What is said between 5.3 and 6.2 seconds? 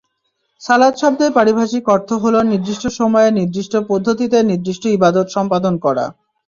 সম্পাদন করা।